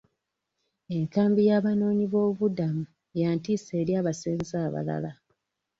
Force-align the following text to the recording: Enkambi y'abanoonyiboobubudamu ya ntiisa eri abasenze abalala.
Enkambi 0.95 1.41
y'abanoonyiboobubudamu 1.49 2.83
ya 3.19 3.29
ntiisa 3.35 3.71
eri 3.81 3.93
abasenze 4.01 4.53
abalala. 4.67 5.11